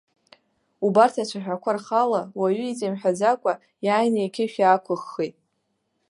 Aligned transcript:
Убарҭ 0.85 1.15
ацәаҳәақәа 1.23 1.71
рхала, 1.77 2.21
уаҩы 2.39 2.65
иҵаимҳәаӡакәа, 2.67 3.53
иааины 3.85 4.19
иқьышә 4.21 4.57
иаақәыххит. 4.59 5.35